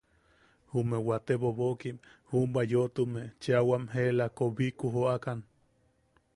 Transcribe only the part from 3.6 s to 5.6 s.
wam ela, koobiku jookan.